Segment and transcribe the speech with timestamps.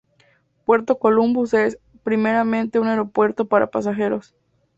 [0.65, 4.33] Puerto Columbus es, primariamente, un aeropuerto para pasajeros.